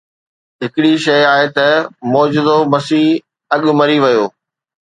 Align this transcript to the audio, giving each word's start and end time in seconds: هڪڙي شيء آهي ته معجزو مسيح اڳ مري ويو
هڪڙي 0.61 0.93
شيء 1.03 1.23
آهي 1.33 1.47
ته 1.57 1.67
معجزو 2.13 2.57
مسيح 2.73 3.05
اڳ 3.55 3.61
مري 3.79 3.97
ويو 4.03 4.25